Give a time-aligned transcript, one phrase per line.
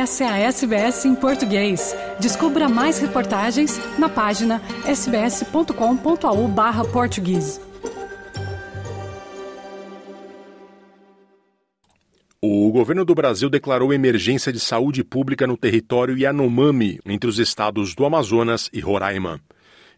[0.00, 1.94] Essa é a SBS em português.
[2.18, 7.60] Descubra mais reportagens na página sbs.com.au/português.
[12.40, 17.94] O governo do Brasil declarou emergência de saúde pública no território Yanomami, entre os estados
[17.94, 19.38] do Amazonas e Roraima.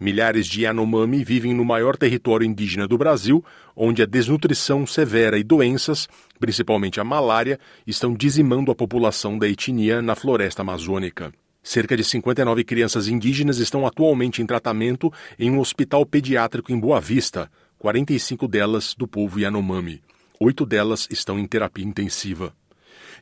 [0.00, 3.44] Milhares de Yanomami vivem no maior território indígena do Brasil,
[3.74, 6.08] onde a desnutrição severa e doenças,
[6.38, 11.32] principalmente a malária, estão dizimando a população da etnia na floresta amazônica.
[11.62, 17.00] Cerca de 59 crianças indígenas estão atualmente em tratamento em um hospital pediátrico em Boa
[17.00, 20.00] Vista, 45 delas do povo Yanomami.
[20.40, 22.54] Oito delas estão em terapia intensiva.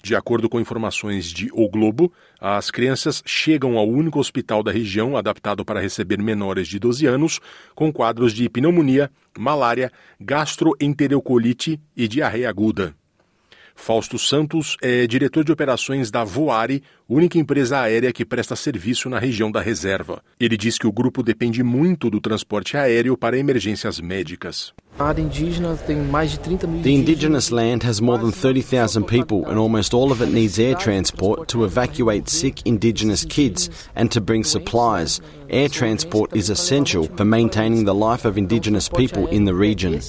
[0.02, 5.16] De acordo com informações de O Globo, as crianças chegam ao único hospital da região
[5.16, 7.40] adaptado para receber menores de 12 anos
[7.74, 12.94] com quadros de pneumonia, malária, gastroenteriocolite e diarreia aguda.
[13.76, 19.18] Fausto Santos é diretor de operações da Voare, única empresa aérea que presta serviço na
[19.18, 20.20] região da reserva.
[20.40, 24.72] Ele diz que o grupo depende muito do transporte aéreo para emergências médicas.
[24.98, 29.04] A área indígena tem mais de 30 mil The indigenous land has more than 30,000
[29.04, 34.08] people and almost all of it needs air transport to evacuate sick indigenous kids and
[34.08, 35.20] to bring supplies.
[35.48, 40.00] Air transport is essential for maintaining the life of indigenous people in the region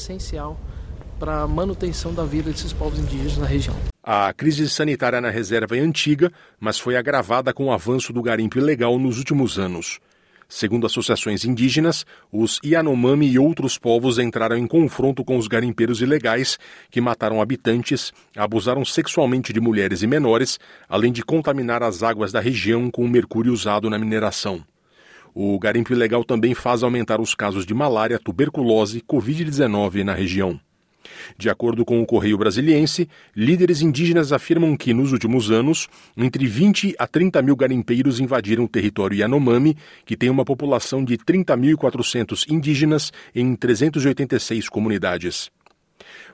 [1.17, 3.75] para a manutenção da vida desses povos indígenas na região.
[4.03, 8.57] A crise sanitária na reserva é antiga, mas foi agravada com o avanço do garimpo
[8.57, 9.99] ilegal nos últimos anos.
[10.49, 16.57] Segundo associações indígenas, os Yanomami e outros povos entraram em confronto com os garimpeiros ilegais
[16.89, 20.57] que mataram habitantes, abusaram sexualmente de mulheres e menores,
[20.87, 24.63] além de contaminar as águas da região com o mercúrio usado na mineração.
[25.35, 30.59] O garimpo ilegal também faz aumentar os casos de malária, tuberculose e Covid-19 na região.
[31.37, 36.95] De acordo com o Correio Brasiliense, líderes indígenas afirmam que, nos últimos anos, entre 20
[36.97, 43.11] a 30 mil garimpeiros invadiram o território Yanomami, que tem uma população de 30.400 indígenas
[43.33, 45.49] em 386 comunidades.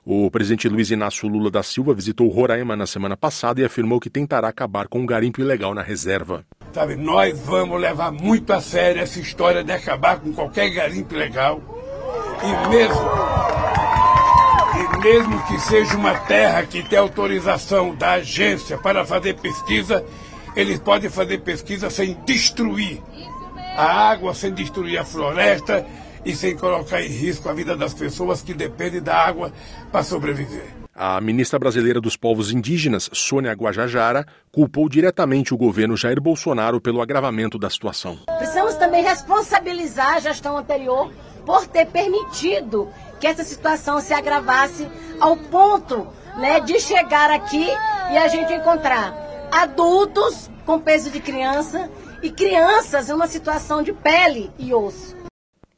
[0.06, 4.10] O presidente Luiz Inácio Lula da Silva visitou Roraima na semana passada e afirmou que
[4.10, 6.46] tentará acabar com o garimpo ilegal na reserva.
[6.74, 11.62] Sabe, nós vamos levar muito a sério essa história de acabar com qualquer garimpo ilegal.
[12.44, 13.00] E mesmo
[15.02, 20.04] mesmo que seja uma terra que tem autorização da agência para fazer pesquisa,
[20.56, 23.02] eles podem fazer pesquisa sem destruir
[23.76, 25.86] a água, sem destruir a floresta
[26.26, 29.52] e sem colocar em risco a vida das pessoas que dependem da água
[29.92, 30.84] para sobreviver.
[30.96, 37.02] A ministra brasileira dos Povos Indígenas, Sônia Guajajara, culpou diretamente o governo Jair Bolsonaro pelo
[37.02, 38.20] agravamento da situação.
[38.38, 41.12] Precisamos também responsabilizar a gestão anterior
[41.46, 42.88] por ter permitido
[43.24, 44.86] que essa situação se agravasse
[45.18, 46.06] ao ponto
[46.38, 47.70] né, de chegar aqui
[48.12, 51.90] e a gente encontrar adultos com peso de criança
[52.22, 55.16] e crianças em uma situação de pele e osso.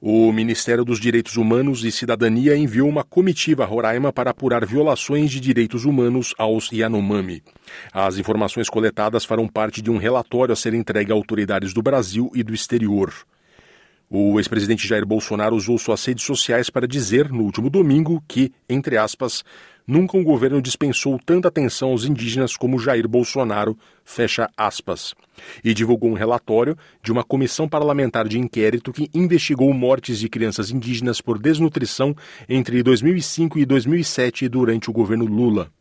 [0.02, 5.30] O Ministério dos Direitos Humanos e Cidadania enviou uma comitiva a Roraima para apurar violações
[5.30, 7.44] de direitos humanos aos Yanomami.
[7.94, 12.32] As informações coletadas farão parte de um relatório a ser entregue a autoridades do Brasil
[12.34, 13.14] e do exterior.
[14.10, 18.98] O ex-presidente Jair Bolsonaro usou suas redes sociais para dizer, no último domingo, que, entre
[18.98, 19.44] aspas,
[19.88, 25.16] nunca um governo dispensou tanta atenção aos indígenas como Jair Bolsonaro, fecha aspas.
[25.64, 30.70] E divulgou um relatório de uma comissão parlamentar de inquérito que investigou mortes de crianças
[30.70, 32.16] indígenas por desnutrição
[32.48, 35.72] entre 2005 e 2007 durante o governo Lula.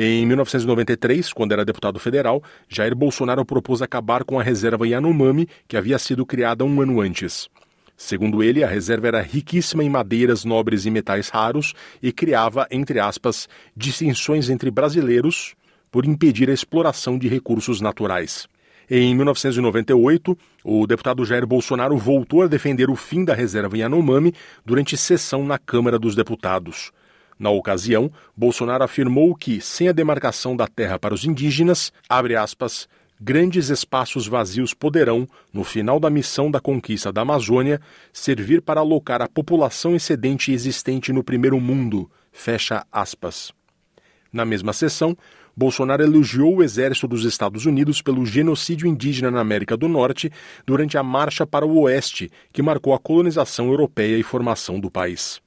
[0.00, 5.76] Em 1993, quando era deputado federal, Jair Bolsonaro propôs acabar com a reserva Yanomami, que
[5.76, 7.48] havia sido criada um ano antes.
[7.96, 13.00] Segundo ele, a reserva era riquíssima em madeiras nobres e metais raros e criava, entre
[13.00, 15.56] aspas, distinções entre brasileiros
[15.90, 18.46] por impedir a exploração de recursos naturais.
[18.88, 24.32] Em 1998, o deputado Jair Bolsonaro voltou a defender o fim da reserva Yanomami
[24.64, 26.92] durante sessão na Câmara dos Deputados.
[27.38, 32.88] Na ocasião, Bolsonaro afirmou que, sem a demarcação da terra para os indígenas, abre aspas,
[33.20, 37.80] grandes espaços vazios poderão, no final da missão da conquista da Amazônia,
[38.12, 43.52] servir para alocar a população excedente existente no primeiro mundo, fecha aspas.
[44.32, 45.16] Na mesma sessão,
[45.56, 50.30] Bolsonaro elogiou o exército dos Estados Unidos pelo genocídio indígena na América do Norte
[50.64, 55.40] durante a Marcha para o Oeste, que marcou a colonização europeia e formação do país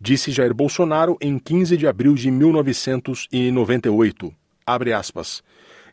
[0.00, 4.32] disse Jair Bolsonaro em 15 de abril de 1998.
[4.66, 5.42] Abre aspas.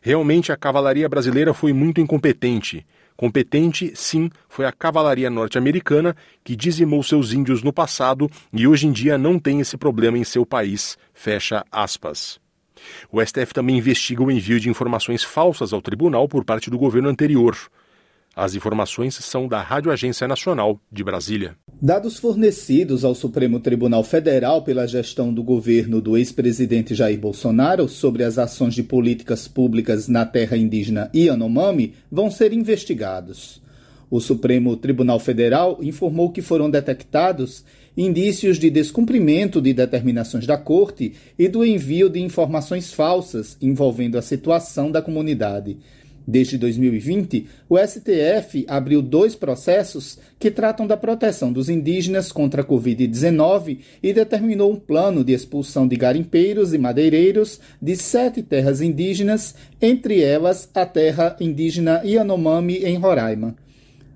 [0.00, 2.86] Realmente a cavalaria brasileira foi muito incompetente.
[3.16, 6.14] Competente, sim, foi a cavalaria norte-americana
[6.44, 10.22] que dizimou seus índios no passado e hoje em dia não tem esse problema em
[10.22, 10.96] seu país.
[11.12, 12.38] Fecha aspas.
[13.10, 17.08] O STF também investiga o envio de informações falsas ao tribunal por parte do governo
[17.08, 17.56] anterior.
[18.34, 21.56] As informações são da Rádio Agência Nacional de Brasília.
[21.80, 28.24] Dados fornecidos ao Supremo Tribunal Federal pela gestão do governo do ex-presidente Jair Bolsonaro sobre
[28.24, 33.60] as ações de políticas públicas na terra indígena Yanomami vão ser investigados.
[34.10, 37.64] O Supremo Tribunal Federal informou que foram detectados
[37.96, 44.22] indícios de descumprimento de determinações da Corte e do envio de informações falsas envolvendo a
[44.22, 45.76] situação da comunidade.
[46.30, 52.64] Desde 2020, o STF abriu dois processos que tratam da proteção dos indígenas contra a
[52.66, 59.54] Covid-19 e determinou um plano de expulsão de garimpeiros e madeireiros de sete terras indígenas,
[59.80, 63.56] entre elas a terra indígena Yanomami, em Roraima.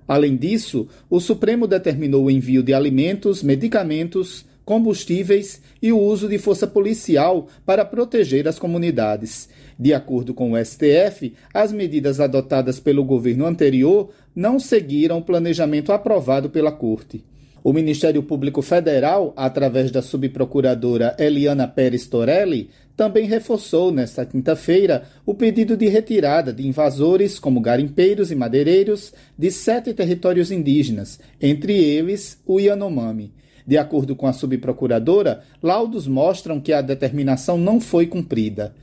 [0.07, 6.39] Além disso, o Supremo determinou o envio de alimentos, medicamentos, combustíveis e o uso de
[6.39, 9.49] força policial para proteger as comunidades.
[9.79, 15.93] De acordo com o STF, as medidas adotadas pelo governo anterior não seguiram o planejamento
[15.93, 17.25] aprovado pela Corte.
[17.65, 25.33] O Ministério Público Federal, através da subprocuradora Eliana Pérez Torelli, também reforçou nesta quinta-feira o
[25.33, 32.41] pedido de retirada de invasores como garimpeiros e madeireiros de sete territórios indígenas, entre eles
[32.45, 33.33] o Yanomami.
[33.67, 38.75] De acordo com a subprocuradora, laudos mostram que a determinação não foi cumprida.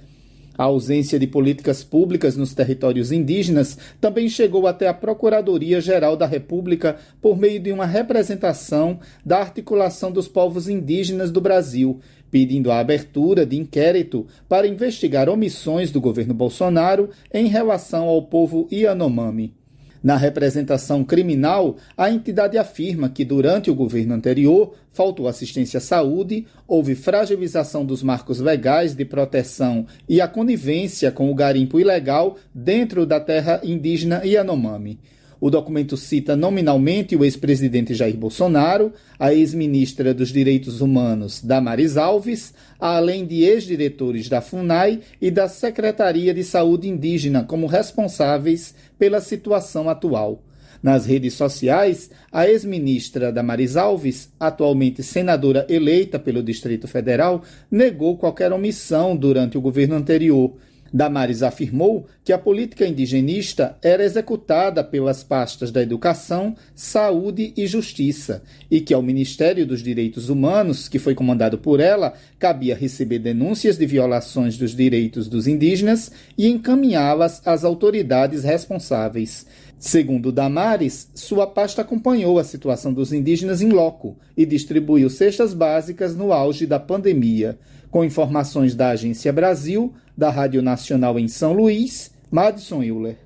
[0.59, 6.97] A ausência de políticas públicas nos territórios indígenas também chegou até a Procuradoria-Geral da República
[7.21, 13.45] por meio de uma representação da articulação dos povos indígenas do Brasil, pedindo a abertura
[13.45, 19.58] de inquérito para investigar omissões do governo Bolsonaro em relação ao povo Yanomami.
[20.01, 26.45] Na representação criminal, a entidade afirma que durante o governo anterior faltou assistência à saúde,
[26.67, 33.05] houve fragilização dos marcos legais de proteção e a conivência com o garimpo ilegal dentro
[33.05, 34.99] da terra indígena Yanomami.
[35.41, 42.53] O documento cita nominalmente o ex-presidente Jair Bolsonaro, a ex-ministra dos Direitos Humanos Damares Alves,
[42.77, 49.89] além de ex-diretores da FUNAI e da Secretaria de Saúde Indígena como responsáveis pela situação
[49.89, 50.43] atual.
[50.83, 58.51] Nas redes sociais, a ex-ministra Damares Alves, atualmente senadora eleita pelo Distrito Federal, negou qualquer
[58.51, 60.57] omissão durante o governo anterior
[60.93, 68.43] Damares afirmou que a política indigenista era executada pelas pastas da Educação, Saúde e Justiça
[68.69, 73.77] e que ao Ministério dos Direitos Humanos, que foi comandado por ela, cabia receber denúncias
[73.77, 79.45] de violações dos direitos dos indígenas e encaminhá-las às autoridades responsáveis.
[79.79, 86.17] Segundo Damares, sua pasta acompanhou a situação dos indígenas em loco e distribuiu cestas básicas
[86.17, 87.57] no auge da pandemia.
[87.89, 93.17] Com informações da Agência Brasil, da Rádio Nacional em São Luís, Madison Euler.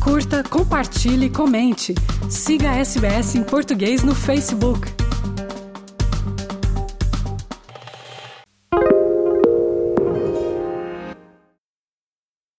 [0.00, 1.94] Curta, compartilhe, comente.
[2.30, 5.07] Siga a SBS em português no Facebook.